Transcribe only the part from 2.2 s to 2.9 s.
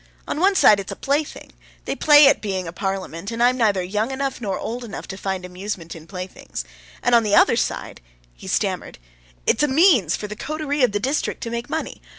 at being a